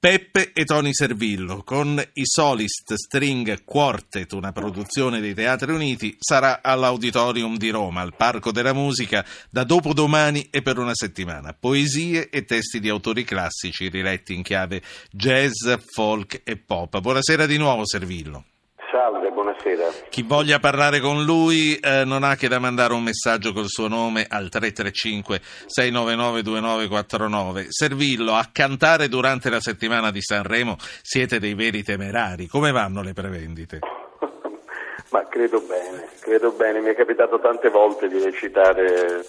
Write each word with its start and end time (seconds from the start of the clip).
Peppe 0.00 0.52
e 0.52 0.64
Tony 0.64 0.94
Servillo 0.94 1.64
con 1.64 2.00
i 2.12 2.22
Solist 2.24 2.94
String 2.94 3.64
Quartet, 3.64 4.30
una 4.30 4.52
produzione 4.52 5.18
dei 5.18 5.34
Teatri 5.34 5.72
Uniti, 5.72 6.16
sarà 6.20 6.62
all'Auditorium 6.62 7.56
di 7.56 7.70
Roma, 7.70 8.02
al 8.02 8.14
Parco 8.14 8.52
della 8.52 8.72
Musica, 8.72 9.26
da 9.50 9.64
dopodomani 9.64 10.46
e 10.50 10.62
per 10.62 10.78
una 10.78 10.94
settimana. 10.94 11.52
Poesie 11.52 12.30
e 12.30 12.44
testi 12.44 12.78
di 12.78 12.88
autori 12.88 13.24
classici 13.24 13.88
riletti 13.88 14.34
in 14.34 14.44
chiave 14.44 14.82
jazz, 15.10 15.68
folk 15.92 16.42
e 16.44 16.56
pop. 16.58 17.00
Buonasera 17.00 17.44
di 17.46 17.56
nuovo 17.56 17.84
Servillo. 17.84 18.44
Salve, 18.90 19.30
buonasera. 19.30 19.86
Chi 20.08 20.22
voglia 20.22 20.58
parlare 20.58 20.98
con 20.98 21.22
lui 21.22 21.76
eh, 21.76 22.04
non 22.06 22.22
ha 22.22 22.36
che 22.36 22.48
da 22.48 22.58
mandare 22.58 22.94
un 22.94 23.02
messaggio 23.02 23.52
col 23.52 23.66
suo 23.66 23.86
nome 23.86 24.24
al 24.26 24.48
335 24.48 25.40
699 25.66 26.42
2949. 26.42 27.66
Servillo, 27.68 28.32
a 28.32 28.48
cantare 28.50 29.08
durante 29.08 29.50
la 29.50 29.60
settimana 29.60 30.10
di 30.10 30.22
Sanremo 30.22 30.76
siete 31.02 31.38
dei 31.38 31.52
veri 31.52 31.82
temerari. 31.82 32.46
Come 32.46 32.72
vanno 32.72 33.02
le 33.02 33.12
prevendite? 33.12 33.80
Ma 35.12 35.26
credo 35.28 35.60
bene, 35.60 36.08
credo 36.20 36.52
bene. 36.52 36.80
Mi 36.80 36.88
è 36.88 36.94
capitato 36.94 37.38
tante 37.40 37.68
volte 37.68 38.08
di 38.08 38.18
recitare 38.18 39.22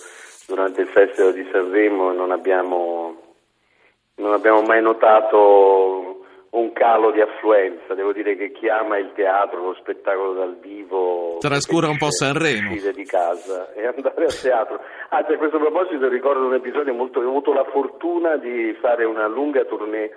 durante 0.48 0.82
il 0.82 0.88
Festival 0.88 1.34
di 1.34 1.46
Sanremo 1.52 2.14
e 2.14 2.16
non 2.16 2.32
abbiamo, 2.32 3.36
non 4.16 4.32
abbiamo 4.32 4.62
mai 4.62 4.82
notato 4.82 6.19
un 6.52 6.74
calo 6.74 7.12
di 7.12 7.22
affluenza, 7.22 7.94
devo 7.94 8.12
dire 8.12 8.36
che 8.36 8.52
chi 8.52 8.68
ama 8.70 8.98
il 8.98 9.12
teatro, 9.14 9.62
lo 9.62 9.74
spettacolo 9.76 10.34
dal 10.34 10.58
vivo 10.60 11.38
trascura 11.40 11.88
un 11.88 11.98
po' 11.98 12.12
Sanremo. 12.12 12.72
uscire 12.72 12.92
di 12.92 13.06
casa 13.06 13.72
e 13.74 13.86
andare 13.96 14.26
a 14.26 14.34
teatro. 14.42 14.82
Anzi 15.10 15.34
a 15.34 15.38
questo 15.38 15.60
proposito 15.60 16.08
ricordo 16.08 16.46
un 16.46 16.56
episodio 16.56 16.94
molto 16.94 17.20
ho 17.20 17.28
avuto 17.28 17.54
la 17.54 17.66
fortuna 17.66 18.38
di 18.38 18.76
fare 18.82 19.06
una 19.06 19.28
lunga 19.28 19.64
tournée 19.66 20.12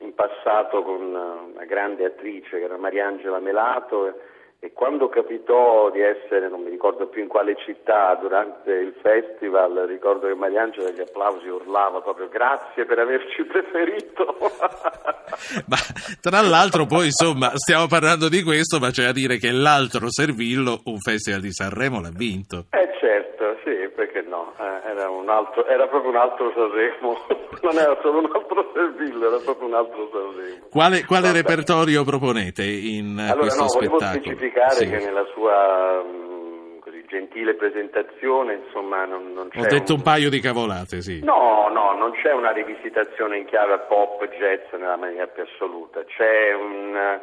in 0.00 0.14
passato 0.14 0.82
con 0.82 1.00
una 1.02 1.64
grande 1.64 2.04
attrice 2.04 2.58
che 2.58 2.64
era 2.64 2.76
Mariangela 2.76 3.38
Melato 3.38 4.14
e 4.58 4.72
quando 4.72 5.08
capitò 5.08 5.90
di 5.90 6.00
essere, 6.00 6.48
non 6.48 6.62
mi 6.62 6.70
ricordo 6.70 7.06
più 7.08 7.22
in 7.22 7.28
quale 7.28 7.56
città, 7.64 8.14
durante 8.14 8.72
il 8.72 8.94
festival, 9.02 9.84
ricordo 9.86 10.26
che 10.26 10.34
Mariangela 10.34 10.90
degli 10.90 11.02
applausi 11.02 11.46
urlava 11.46 12.00
proprio 12.00 12.28
grazie 12.28 12.84
per 12.86 12.98
averci 12.98 13.44
preferito. 13.46 14.36
ma 15.68 15.76
tra 16.20 16.40
l'altro 16.40 16.86
poi 16.86 17.06
insomma 17.06 17.52
stiamo 17.54 17.86
parlando 17.86 18.28
di 18.28 18.42
questo, 18.42 18.78
ma 18.78 18.90
c'è 18.90 19.04
a 19.04 19.12
dire 19.12 19.36
che 19.36 19.52
l'altro 19.52 20.10
Servillo, 20.10 20.80
un 20.84 20.98
festival 20.98 21.40
di 21.40 21.52
Sanremo, 21.52 22.00
l'ha 22.00 22.12
vinto. 22.12 22.66
Eh 22.70 22.96
certo, 22.98 23.58
sì, 23.62 23.88
perché 23.94 24.22
no, 24.22 24.54
eh, 24.58 24.90
era, 24.90 25.08
altro, 25.26 25.66
era, 25.66 25.86
proprio 25.86 26.10
un 26.10 26.16
altro 26.16 26.50
Sanremo, 26.54 27.26
non 27.62 27.78
era 27.78 27.96
solo 28.00 28.18
un 28.18 28.28
Servillo, 28.76 29.28
era 29.28 29.38
proprio 29.42 29.68
un 29.68 29.74
altro 29.74 30.10
Sanremo. 30.12 30.66
Quale, 30.70 31.04
quale 31.06 31.32
repertorio 31.32 32.04
proponete 32.04 32.62
in 32.62 33.16
allora, 33.18 33.38
questo 33.38 33.62
no, 33.62 33.68
spettacolo? 33.68 34.20
specificare 34.20 34.74
sì. 34.74 34.90
che 34.90 34.98
nella 34.98 35.24
sua 35.32 36.02
mh, 36.02 36.80
così, 36.80 37.02
gentile 37.08 37.54
presentazione 37.54 38.60
insomma 38.66 39.06
non, 39.06 39.32
non 39.32 39.48
c'è 39.48 39.60
ho 39.60 39.66
detto 39.66 39.92
un... 39.94 40.00
un... 40.00 40.04
paio 40.04 40.28
di 40.28 40.40
cavolate 40.40 41.00
sì 41.00 41.24
no 41.24 41.70
no 41.72 41.96
non 41.96 42.12
c'è 42.12 42.32
una 42.32 42.50
rivisitazione 42.50 43.38
in 43.38 43.46
chiave 43.46 43.78
pop 43.88 44.22
jazz 44.36 44.78
nella 44.78 44.96
maniera 44.96 45.26
più 45.28 45.44
assoluta 45.44 46.04
c'è 46.04 46.52
un, 46.52 47.18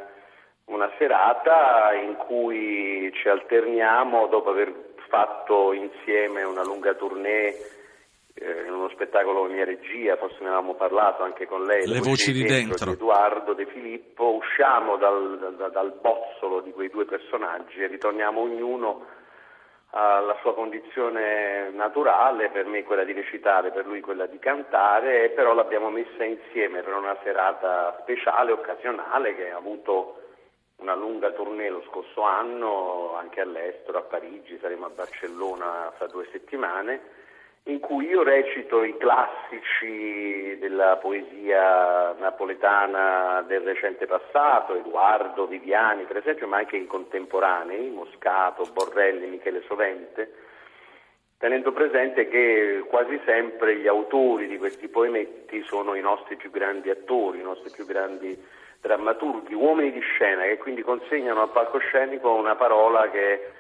una 0.66 0.90
serata 0.98 1.94
in 1.94 2.16
cui 2.16 3.12
ci 3.14 3.30
alterniamo 3.30 4.26
dopo 4.26 4.50
aver 4.50 4.74
fatto 5.08 5.72
insieme 5.72 6.42
una 6.42 6.64
lunga 6.64 6.96
tournée 6.96 7.54
eh, 8.36 8.64
in 8.66 8.73
uno 8.73 8.89
spettacolo 8.89 9.44
mia 9.45 9.64
regia, 9.64 10.17
forse 10.17 10.38
ne 10.42 10.48
avevamo 10.48 10.73
parlato 10.73 11.23
anche 11.23 11.45
con 11.45 11.64
lei, 11.64 11.88
le 11.88 12.00
voci 12.00 12.31
di 12.31 12.44
dentro, 12.44 12.86
di 12.86 12.92
Edoardo 12.94 13.53
De 13.53 13.66
Filippo, 13.67 14.36
usciamo 14.36 14.98
dal, 14.98 15.56
dal, 15.58 15.72
dal 15.72 15.98
bozzolo 16.02 16.62
di 16.62 16.72
quei 16.72 16.90
due 16.90 17.06
personaggi 17.06 17.80
e 17.80 17.88
ritorniamo 17.88 18.42
ognuno 18.42 19.06
alla 19.95 20.36
sua 20.42 20.56
condizione 20.56 21.69
naturale, 21.69 22.50
per 22.50 22.66
me 22.66 22.84
quella 22.84 23.03
di 23.03 23.13
recitare, 23.13 23.72
per 23.72 23.85
lui 23.85 24.02
quella 24.02 24.25
di 24.25 24.40
cantare, 24.40 25.29
però 25.29 25.53
l'abbiamo 25.53 25.91
messa 25.91 26.24
insieme 26.24 26.81
per 26.81 26.96
una 26.96 27.16
serata 27.22 28.00
speciale, 28.02 28.53
occasionale, 28.53 29.35
che 29.35 29.52
ha 29.52 29.58
avuto 29.58 30.18
una 30.78 30.96
lunga 30.96 31.29
tournée 31.34 31.69
lo 31.69 31.84
scorso 31.88 32.24
anno, 32.24 33.16
anche 33.16 33.41
all'estero, 33.41 34.00
a 34.00 34.02
Parigi, 34.02 34.58
saremo 34.59 34.88
a 34.88 34.90
Barcellona 34.90 35.94
fra 35.96 36.08
due 36.08 36.28
settimane 36.31 37.22
in 37.66 37.79
cui 37.79 38.07
io 38.07 38.24
recito 38.24 38.84
i 38.84 38.97
classici 38.97 40.57
della 40.59 40.97
poesia 40.97 42.13
napoletana 42.19 43.41
del 43.47 43.62
recente 43.62 44.06
passato, 44.06 44.75
Edoardo, 44.75 45.47
Viviani 45.47 46.03
per 46.03 46.18
esempio, 46.18 46.47
ma 46.47 46.57
anche 46.57 46.75
i 46.75 46.85
contemporanei, 46.85 47.90
Moscato, 47.90 48.68
Borrelli, 48.73 49.28
Michele 49.28 49.63
Sovente, 49.66 50.34
tenendo 51.38 51.72
presente 51.72 52.28
che 52.28 52.84
quasi 52.90 53.18
sempre 53.23 53.78
gli 53.78 53.88
autori 53.88 54.47
di 54.47 54.57
questi 54.57 54.90
poemetti 54.90 55.63
sono 55.63 55.96
i 55.96 56.02
nostri 56.02 56.35
più 56.35 56.52
grandi 56.52 56.90
attori, 56.90 57.40
i 57.40 57.44
nostri 57.44 57.72
più 57.72 57.85
grandi 57.85 58.38
drammaturghi, 58.81 59.53
uomini 59.53 59.94
di 59.94 60.02
scena 60.02 60.44
che 60.44 60.57
quindi 60.57 60.81
consegnano 60.81 61.44
al 61.44 61.52
palcoscenico 61.52 62.34
una 62.34 62.56
parola 62.56 63.09
che 63.09 63.52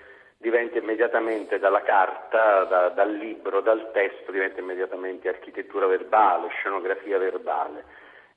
diventa 0.43 0.77
immediatamente 0.77 1.57
dalla 1.57 1.81
carta, 1.83 2.65
da, 2.65 2.89
dal 2.89 3.13
libro, 3.13 3.61
dal 3.61 3.91
testo, 3.93 4.29
diventa 4.29 4.59
immediatamente 4.59 5.29
architettura 5.29 5.87
verbale, 5.87 6.49
scenografia 6.49 7.17
verbale. 7.17 7.85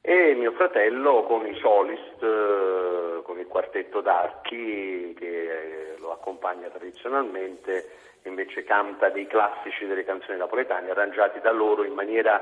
E 0.00 0.34
mio 0.34 0.52
fratello 0.52 1.24
con 1.24 1.44
i 1.44 1.58
solist, 1.58 2.22
eh, 2.22 3.22
con 3.24 3.40
il 3.40 3.46
quartetto 3.48 4.00
d'archi 4.02 5.16
che 5.18 5.26
eh, 5.26 5.94
lo 5.98 6.12
accompagna 6.12 6.68
tradizionalmente, 6.68 7.90
invece 8.22 8.62
canta 8.62 9.08
dei 9.08 9.26
classici 9.26 9.84
delle 9.84 10.04
canzoni 10.04 10.38
napoletane 10.38 10.90
arrangiati 10.90 11.40
da 11.40 11.50
loro 11.50 11.82
in 11.82 11.94
maniera 11.94 12.40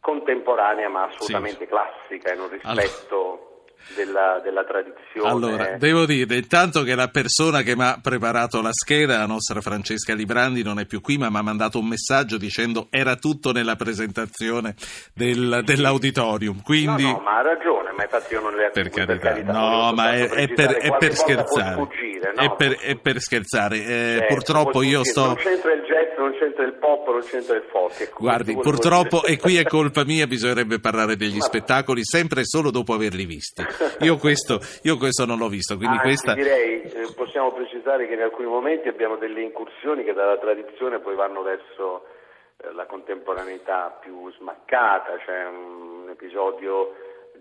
contemporanea 0.00 0.88
ma 0.88 1.04
assolutamente 1.04 1.64
sì. 1.64 1.66
classica 1.66 2.32
in 2.32 2.40
un 2.40 2.48
rispetto 2.48 3.20
allora 3.20 3.51
della, 3.94 4.40
della, 4.42 4.64
tradizione. 4.64 5.28
Allora, 5.28 5.76
devo 5.76 6.06
dire 6.06 6.36
intanto 6.36 6.82
che 6.82 6.94
la 6.94 7.08
persona 7.08 7.62
che 7.62 7.76
mi 7.76 7.84
ha 7.84 7.98
preparato 8.02 8.62
la 8.62 8.72
scheda, 8.72 9.18
la 9.18 9.26
nostra 9.26 9.60
Francesca 9.60 10.14
Librandi, 10.14 10.62
non 10.62 10.78
è 10.78 10.86
più 10.86 11.00
qui, 11.00 11.18
ma 11.18 11.30
mi 11.30 11.38
ha 11.38 11.42
mandato 11.42 11.78
un 11.78 11.88
messaggio 11.88 12.38
dicendo 12.38 12.88
era 12.90 13.16
tutto 13.16 13.52
nella 13.52 13.76
presentazione 13.76 14.74
del, 15.14 15.62
dell'auditorium. 15.64 16.62
Quindi... 16.62 17.04
No, 17.04 17.12
no, 17.12 17.20
ma 17.20 17.38
ha 17.38 17.42
ragione, 17.42 17.92
ma 17.92 18.02
infatti 18.02 18.32
io 18.32 18.40
non 18.40 18.54
le 18.54 18.70
per 18.72 18.88
carità, 18.88 19.18
carità 19.18 19.52
no, 19.52 19.92
ma 19.92 20.12
è, 20.12 20.28
è, 20.28 20.48
per, 20.48 20.70
è 20.72 20.96
per 20.96 21.14
scherzare. 21.14 21.74
Sfuggire, 21.74 22.32
no? 22.34 22.42
è, 22.42 22.54
per, 22.56 22.72
è 22.78 22.96
per 22.96 23.20
scherzare. 23.20 23.76
Eh, 23.76 24.16
eh, 24.16 24.26
purtroppo 24.26 24.82
io 24.82 25.04
sto. 25.04 25.26
Non 25.26 25.36
c'entra 25.36 25.72
il 25.72 25.82
non 26.22 26.32
c'entra 26.38 26.64
il 26.64 26.74
pop, 26.74 27.08
non 27.08 27.22
c'entra 27.22 27.56
il 27.56 27.64
folk. 27.70 28.12
Guardi, 28.18 28.54
purtroppo, 28.54 29.24
e 29.24 29.38
qui 29.38 29.56
è 29.56 29.64
colpa 29.68 30.04
mia, 30.04 30.26
bisognerebbe 30.26 30.78
parlare 30.78 31.16
degli 31.16 31.38
ma... 31.38 31.44
spettacoli 31.44 32.04
sempre 32.04 32.42
e 32.42 32.44
solo 32.44 32.70
dopo 32.70 32.92
averli 32.94 33.24
visti. 33.24 33.62
Io 34.00 34.16
questo, 34.16 34.60
io 34.82 34.96
questo 34.96 35.26
non 35.26 35.38
l'ho 35.38 35.48
visto, 35.48 35.76
quindi 35.76 35.96
Anzi, 35.96 36.06
questa... 36.06 36.34
direi, 36.34 36.82
eh, 36.82 37.12
possiamo 37.14 37.52
precisare 37.52 38.06
che 38.06 38.14
in 38.14 38.22
alcuni 38.22 38.46
momenti 38.46 38.88
abbiamo 38.88 39.16
delle 39.16 39.42
incursioni 39.42 40.04
che 40.04 40.12
dalla 40.12 40.38
tradizione 40.38 41.00
poi 41.00 41.16
vanno 41.16 41.42
verso 41.42 42.06
eh, 42.58 42.72
la 42.72 42.86
contemporaneità 42.86 43.98
più 44.00 44.30
smaccata, 44.38 45.16
c'è 45.16 45.24
cioè 45.24 45.46
un 45.46 46.08
episodio 46.10 46.94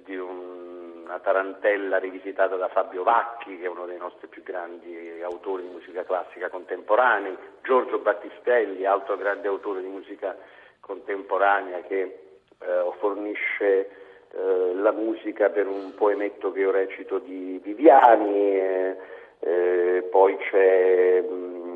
di 0.05 0.15
un, 0.15 0.70
una 1.11 1.19
tarantella 1.19 1.97
rivisitata 1.97 2.55
da 2.55 2.69
Fabio 2.69 3.03
Vacchi, 3.03 3.57
che 3.57 3.65
è 3.65 3.67
uno 3.67 3.85
dei 3.85 3.97
nostri 3.97 4.27
più 4.27 4.43
grandi 4.43 5.19
autori 5.21 5.63
di 5.63 5.69
musica 5.69 6.05
classica 6.05 6.47
contemporanei, 6.47 7.37
Giorgio 7.63 7.99
Battistelli, 7.99 8.85
altro 8.85 9.17
grande 9.17 9.49
autore 9.49 9.81
di 9.81 9.89
musica 9.89 10.37
contemporanea 10.79 11.81
che 11.81 12.01
eh, 12.01 12.91
fornisce 12.99 13.89
eh, 14.31 14.73
la 14.75 14.93
musica 14.93 15.49
per 15.49 15.67
un 15.67 15.93
poemetto 15.95 16.53
che 16.53 16.59
io 16.61 16.71
recito 16.71 17.19
di 17.19 17.59
Viviani, 17.61 18.55
eh, 18.55 18.97
eh, 19.39 20.07
poi 20.09 20.37
c'è 20.37 21.21
mh, 21.21 21.33
mm, 21.33 21.70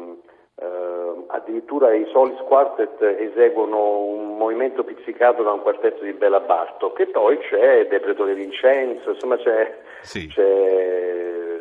addirittura 1.27 1.93
i 1.93 2.05
Solis 2.11 2.39
Quartet 2.41 3.01
eseguono 3.01 3.99
un 3.99 4.37
movimento 4.37 4.83
pizzicato 4.83 5.43
da 5.43 5.51
un 5.51 5.61
quartetto 5.61 6.03
di 6.03 6.13
Bella 6.13 6.39
Bartok 6.39 6.99
e 6.99 7.07
poi 7.07 7.37
c'è 7.39 7.87
De 7.87 7.99
Pretore 7.99 8.33
Vincenzo, 8.33 9.11
insomma 9.11 9.37
c'è, 9.37 9.77
sì. 10.01 10.27
c'è 10.27 11.59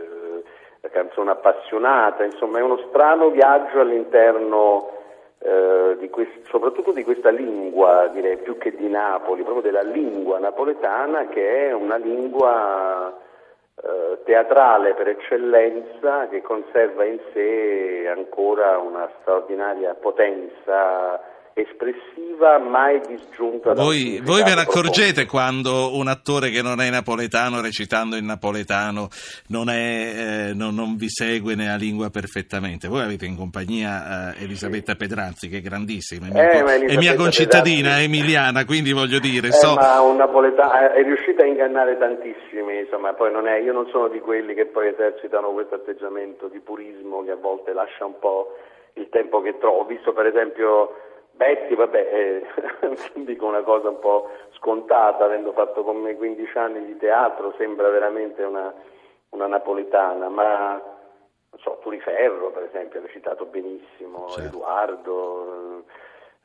la 0.80 0.88
canzone 0.88 1.30
appassionata, 1.30 2.24
insomma 2.24 2.58
è 2.58 2.62
uno 2.62 2.78
strano 2.88 3.30
viaggio 3.30 3.80
all'interno 3.80 4.90
eh, 5.38 5.96
di 5.98 6.08
quest- 6.08 6.46
soprattutto 6.48 6.92
di 6.92 7.04
questa 7.04 7.30
lingua, 7.30 8.08
direi 8.12 8.38
più 8.38 8.56
che 8.58 8.74
di 8.74 8.88
Napoli, 8.88 9.42
proprio 9.42 9.62
della 9.62 9.82
lingua 9.82 10.38
napoletana 10.38 11.26
che 11.28 11.68
è 11.68 11.72
una 11.72 11.96
lingua 11.96 13.22
eh, 13.76 14.22
teatrale 14.24 14.94
per 14.94 15.08
eccellenza 15.08 16.28
che 16.28 16.42
conserva 16.42 17.04
in 17.04 17.18
sé 17.32 18.06
ancora 18.08 18.78
una 18.78 19.10
straordinaria 19.20 19.94
potenza 19.94 21.20
espressiva, 21.54 22.58
mai 22.58 23.00
disgiunta. 23.06 23.74
Voi, 23.74 24.20
voi 24.22 24.42
ve 24.42 24.54
ne 24.54 24.62
accorgete 24.62 25.24
quando 25.24 25.96
un 25.96 26.08
attore 26.08 26.50
che 26.50 26.62
non 26.62 26.80
è 26.80 26.90
napoletano 26.90 27.60
recitando 27.60 28.16
in 28.16 28.26
napoletano 28.26 29.08
non, 29.48 29.70
è, 29.70 30.48
eh, 30.48 30.54
non, 30.54 30.74
non 30.74 30.96
vi 30.96 31.08
segue 31.08 31.54
nella 31.54 31.76
lingua 31.76 32.10
perfettamente? 32.10 32.88
Voi 32.88 33.02
avete 33.02 33.24
in 33.26 33.36
compagnia 33.36 34.34
eh, 34.34 34.42
Elisabetta 34.42 34.96
Pedrazzi 34.96 35.48
che 35.48 35.58
è 35.58 35.60
grandissima, 35.60 36.26
è 36.26 36.32
mia, 36.32 36.50
eh, 36.50 36.84
è 36.86 36.96
mia 36.96 37.14
concittadina, 37.14 37.90
Pedrazzi... 37.90 38.04
emiliana, 38.04 38.64
quindi 38.64 38.92
voglio 38.92 39.20
dire... 39.20 39.48
Eh, 39.48 39.52
so... 39.52 39.74
ma 39.74 40.00
un 40.00 40.16
napoletano 40.16 40.92
è 40.92 41.02
riuscita 41.02 41.33
a 41.33 41.33
ingannare 41.54 41.96
tantissimi, 41.96 42.80
insomma, 42.80 43.14
poi 43.14 43.30
non 43.30 43.46
è, 43.46 43.56
io 43.58 43.72
non 43.72 43.86
sono 43.88 44.08
di 44.08 44.20
quelli 44.20 44.54
che 44.54 44.66
poi 44.66 44.88
esercitano 44.88 45.52
questo 45.52 45.76
atteggiamento 45.76 46.48
di 46.48 46.58
purismo 46.58 47.22
che 47.22 47.30
a 47.30 47.36
volte 47.36 47.72
lascia 47.72 48.04
un 48.04 48.18
po' 48.18 48.56
il 48.94 49.08
tempo 49.08 49.40
che 49.40 49.56
trovo. 49.58 49.80
Ho 49.80 49.84
visto 49.84 50.12
per 50.12 50.26
esempio 50.26 50.94
Betty, 51.30 51.74
vabbè, 51.74 51.98
eh, 52.12 52.96
dico 53.22 53.46
una 53.46 53.62
cosa 53.62 53.88
un 53.88 53.98
po' 54.00 54.30
scontata, 54.56 55.24
avendo 55.24 55.52
fatto 55.52 55.82
con 55.84 55.96
me 55.96 56.16
15 56.16 56.58
anni 56.58 56.84
di 56.84 56.96
teatro, 56.96 57.54
sembra 57.56 57.88
veramente 57.88 58.42
una, 58.42 58.72
una 59.30 59.46
napoletana, 59.46 60.28
ma 60.28 60.72
non 61.50 61.60
so, 61.60 61.78
Turiferro 61.82 62.50
per 62.50 62.64
esempio 62.64 62.98
ha 62.98 63.02
recitato 63.02 63.46
benissimo, 63.46 64.28
certo. 64.28 64.56
Edoardo, 64.56 65.84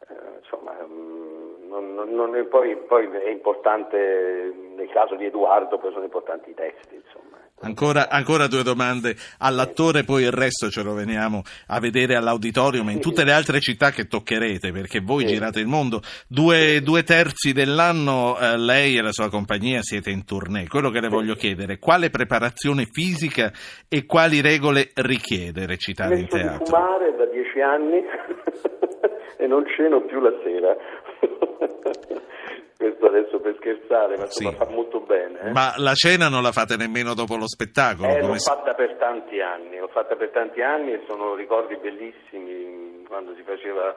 eh, 0.07 0.37
insomma, 0.39 0.75
mm, 0.85 1.48
non, 1.69 1.93
non, 1.93 2.09
non, 2.09 2.47
poi, 2.49 2.75
poi, 2.75 3.05
è 3.05 3.29
importante, 3.29 4.53
nel 4.75 4.89
caso 4.89 5.15
di 5.15 5.25
Edoardo, 5.25 5.77
poi 5.77 5.91
sono 5.91 6.03
importanti 6.03 6.49
i 6.49 6.55
testi, 6.55 6.95
insomma. 6.95 7.37
Ancora, 7.61 8.09
ancora, 8.09 8.47
due 8.47 8.63
domande 8.63 9.15
all'attore, 9.39 10.03
poi 10.03 10.23
il 10.23 10.31
resto 10.31 10.69
ce 10.69 10.81
lo 10.81 10.93
veniamo 10.93 11.41
a 11.67 11.79
vedere 11.81 12.15
all'auditorium 12.15 12.87
e 12.87 12.93
in 12.93 13.01
tutte 13.01 13.25
le 13.25 13.33
altre 13.33 13.59
città 13.59 13.91
che 13.91 14.07
toccherete, 14.07 14.71
perché 14.71 15.01
voi 15.01 15.25
girate 15.25 15.59
il 15.59 15.67
mondo. 15.67 15.99
Due, 16.27 16.79
due 16.81 17.03
terzi 17.03 17.51
dell'anno 17.51 18.37
eh, 18.39 18.57
lei 18.57 18.97
e 18.97 19.01
la 19.01 19.11
sua 19.11 19.29
compagnia 19.29 19.81
siete 19.81 20.09
in 20.09 20.23
tournée. 20.23 20.69
Quello 20.69 20.89
che 20.89 21.01
le 21.01 21.09
voglio 21.09 21.35
chiedere, 21.35 21.79
quale 21.79 22.09
preparazione 22.09 22.85
fisica 22.89 23.51
e 23.89 24.05
quali 24.05 24.39
regole 24.39 24.91
richiede 24.95 25.65
recitare 25.65 26.17
in 26.17 26.27
teatro? 26.29 26.63
Di 26.63 26.65
fumare 26.65 27.15
da 27.17 27.25
dieci 27.25 27.59
anni 27.59 28.01
e 29.37 29.47
non 29.47 29.65
ceno 29.75 30.01
più 30.05 30.21
la 30.21 30.31
sera 30.43 30.77
questo 32.77 33.05
adesso 33.07 33.39
per 33.39 33.55
scherzare, 33.57 34.17
ma 34.17 34.25
sì. 34.27 34.51
fa 34.53 34.65
molto 34.69 35.01
bene. 35.01 35.39
Eh? 35.41 35.51
Ma 35.51 35.73
la 35.77 35.93
cena 35.93 36.29
non 36.29 36.41
la 36.41 36.51
fate 36.51 36.77
nemmeno 36.77 37.13
dopo 37.13 37.35
lo 37.35 37.47
spettacolo? 37.47 38.07
Eh, 38.07 38.21
l'ho 38.21 38.37
si... 38.37 38.49
fatta 38.49 38.73
per 38.73 38.95
tanti 38.95 39.41
anni, 39.41 39.77
l'ho 39.77 39.89
fatta 39.89 40.15
per 40.15 40.29
tanti 40.29 40.61
anni 40.61 40.93
e 40.93 41.03
sono 41.07 41.35
ricordi 41.35 41.75
bellissimi 41.75 43.03
quando 43.07 43.33
si 43.35 43.43
faceva 43.43 43.95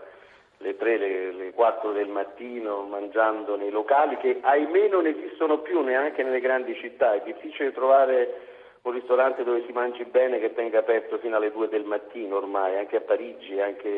le 0.58 0.76
3, 0.76 0.98
le, 0.98 1.32
le 1.32 1.52
4 1.52 1.92
del 1.92 2.08
mattino 2.08 2.82
mangiando 2.82 3.56
nei 3.56 3.70
locali 3.70 4.16
che 4.16 4.38
ahimè 4.40 4.88
non 4.88 5.06
esistono 5.06 5.58
più 5.58 5.80
neanche 5.82 6.22
nelle 6.22 6.40
grandi 6.40 6.74
città, 6.76 7.14
è 7.14 7.22
difficile 7.24 7.72
trovare 7.72 8.50
un 8.82 8.92
ristorante 8.92 9.44
dove 9.44 9.62
si 9.66 9.72
mangi 9.72 10.04
bene 10.04 10.40
che 10.40 10.54
tenga 10.54 10.80
aperto 10.80 11.18
fino 11.18 11.36
alle 11.36 11.52
2 11.52 11.68
del 11.68 11.84
mattino 11.84 12.36
ormai, 12.36 12.76
anche 12.78 12.96
a 12.96 13.00
Parigi, 13.00 13.60
anche 13.60 13.88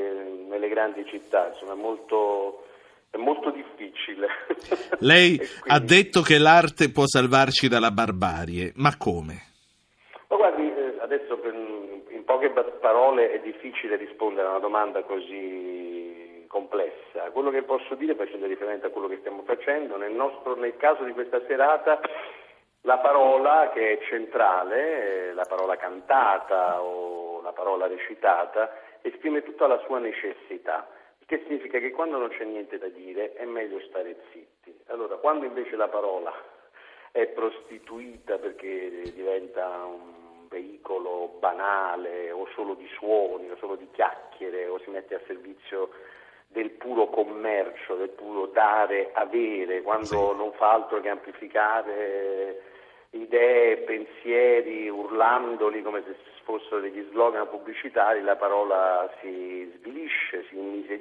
nelle 0.49 0.69
grandi 0.69 1.07
città, 1.07 1.49
insomma 1.49 1.73
è 1.73 1.77
molto 1.77 2.65
è 3.15 3.17
molto 3.17 3.51
difficile. 3.51 4.27
Lei 4.99 5.37
quindi... 5.37 5.55
ha 5.69 5.79
detto 5.79 6.21
che 6.23 6.39
l'arte 6.39 6.91
può 6.91 7.05
salvarci 7.07 7.69
dalla 7.69 7.93
barbarie, 7.93 8.73
ma 8.77 8.97
come? 8.99 9.53
Ma 10.29 10.37
guardi, 10.37 10.67
eh, 10.67 10.99
adesso 11.01 11.41
in 11.45 12.25
poche 12.25 12.51
parole 12.51 13.33
è 13.33 13.41
difficile 13.41 13.97
rispondere 13.97 14.49
a 14.49 14.51
una 14.51 14.59
domanda 14.59 15.03
così 15.05 16.45
complessa. 16.49 17.31
Quello 17.31 17.51
che 17.51 17.63
posso 17.63 17.95
dire, 17.95 18.17
facendo 18.17 18.47
riferimento 18.47 18.87
a 18.87 18.91
quello 18.91 19.09
che 19.09 19.19
stiamo 19.21 19.43
facendo, 19.45 19.97
nel, 19.97 20.13
nostro, 20.13 20.57
nel 20.57 20.77
caso 20.77 21.05
di 21.05 21.13
questa 21.13 21.41
serata, 21.47 22.01
la 22.83 22.99
parola 22.99 23.71
che 23.73 23.93
è 23.93 24.05
centrale, 24.09 25.33
la 25.35 25.47
parola 25.49 25.77
cantata 25.77 26.83
o 26.83 27.41
la 27.43 27.53
parola 27.53 27.87
recitata, 27.87 28.71
esprime 29.03 29.43
tutta 29.43 29.69
la 29.69 29.81
sua 29.87 30.01
necessità 30.01 30.89
che 31.27 31.43
significa 31.47 31.79
che 31.79 31.91
quando 31.91 32.19
non 32.19 32.29
c'è 32.29 32.45
niente 32.45 32.79
da 32.79 32.89
dire 32.89 33.33
è 33.35 33.45
meglio 33.45 33.81
stare 33.89 34.17
zitti. 34.33 34.75
Allora, 34.87 35.17
quando 35.17 35.47
invece 35.47 35.77
la 35.77 35.89
parola 35.89 36.33
è 37.11 37.27
prostituita 37.27 38.39
perché 38.39 39.13
diventa 39.15 39.85
un 39.85 40.49
veicolo 40.49 41.37
banale 41.39 42.31
o 42.31 42.47
solo 42.55 42.75
di 42.75 42.89
suoni 42.97 43.51
o 43.51 43.57
solo 43.57 43.77
di 43.77 43.89
chiacchiere 43.93 44.67
o 44.67 44.79
si 44.81 44.91
mette 44.91 45.15
a 45.15 45.21
servizio 45.27 45.91
del 46.49 46.71
puro 46.71 47.09
commercio, 47.09 47.97
del 47.97 48.11
puro 48.11 48.47
dare, 48.47 49.11
avere, 49.13 49.83
quando 49.83 50.05
sì. 50.07 50.15
non 50.15 50.53
fa 50.53 50.73
altro 50.73 51.01
che 51.01 51.09
amplificare 51.09 52.63
idee, 53.11 53.79
pensieri, 53.79 54.89
urlandoli 54.89 55.83
come 55.83 56.03
se 56.05 56.15
fossero 56.43 56.81
degli 56.81 57.05
slogan 57.11 57.49
pubblicitari, 57.49 58.23
la 58.23 58.37
parola 58.37 59.11
si 59.21 59.73
svilisce, 59.79 60.45
si 60.49 60.57
impoverisce. 60.57 60.94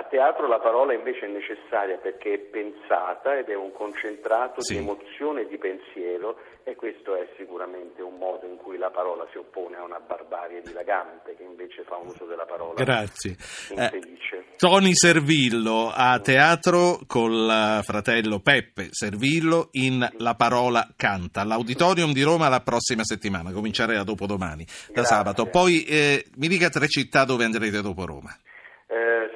A 0.00 0.04
teatro 0.04 0.48
la 0.48 0.60
parola 0.60 0.94
invece 0.94 1.26
è 1.26 1.28
necessaria 1.28 1.98
perché 1.98 2.32
è 2.32 2.38
pensata 2.38 3.36
ed 3.36 3.50
è 3.50 3.54
un 3.54 3.70
concentrato 3.70 4.62
sì. 4.62 4.72
di 4.72 4.78
emozione 4.78 5.42
e 5.42 5.46
di 5.46 5.58
pensiero 5.58 6.38
e 6.64 6.74
questo 6.74 7.14
è 7.16 7.28
sicuramente 7.36 8.00
un 8.00 8.16
modo 8.16 8.46
in 8.46 8.56
cui 8.56 8.78
la 8.78 8.88
parola 8.88 9.26
si 9.30 9.36
oppone 9.36 9.76
a 9.76 9.82
una 9.84 10.00
barbarie 10.00 10.62
dilagante 10.62 11.36
che 11.36 11.42
invece 11.42 11.82
fa 11.82 11.96
uso 11.96 12.24
della 12.24 12.46
parola 12.46 12.82
Grazie. 12.82 13.36
infelice. 13.68 14.36
Eh, 14.36 14.56
Tony 14.56 14.94
Servillo 14.94 15.92
a 15.94 16.18
teatro 16.20 17.00
col 17.06 17.80
fratello 17.82 18.40
Peppe 18.40 18.88
Servillo 18.92 19.68
in 19.72 20.08
La 20.16 20.34
parola 20.34 20.88
canta 20.96 21.42
all'Auditorium 21.42 22.14
di 22.14 22.22
Roma 22.22 22.48
la 22.48 22.60
prossima 22.60 23.04
settimana, 23.04 23.52
cominciare 23.52 23.96
da 23.96 24.04
dopodomani, 24.04 24.64
da 24.64 24.92
Grazie. 24.92 25.14
sabato. 25.14 25.44
Poi 25.44 25.84
eh, 25.84 26.24
mi 26.36 26.48
dica 26.48 26.70
tre 26.70 26.88
città 26.88 27.26
dove 27.26 27.44
andrete 27.44 27.82
dopo 27.82 28.06
Roma 28.06 28.34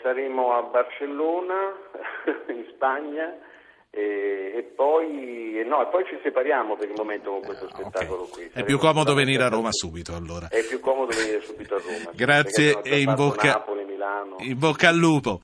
saremo 0.03 0.53
a 0.53 0.63
Barcellona, 0.63 1.73
in 2.49 2.67
Spagna, 2.75 3.35
e, 3.91 4.53
e, 4.57 4.63
poi, 4.75 5.63
no, 5.65 5.83
e, 5.83 5.87
poi, 5.87 6.05
ci 6.07 6.19
separiamo 6.23 6.77
per 6.77 6.89
il 6.89 6.95
momento 6.97 7.31
con 7.31 7.43
questo 7.43 7.69
spettacolo 7.69 8.23
okay. 8.23 8.51
qui. 8.51 8.61
È 8.61 8.65
più 8.65 8.77
comodo 8.79 9.15
venire 9.15 9.45
a 9.45 9.49
Roma 9.49 9.71
subito 9.71 10.17
allora. 10.17 10.49
È 10.49 10.65
più 10.65 10.81
comodo 10.81 11.15
venire 11.15 11.41
subito 11.43 11.77
a 11.77 11.79
Roma. 11.79 12.11
Grazie 12.13 12.81
e 12.83 13.01
in 13.01 13.15
bocca, 13.15 13.53
Napoli, 13.53 13.85
in 14.39 14.59
bocca 14.59 14.89
al 14.89 14.97
lupo. 14.97 15.43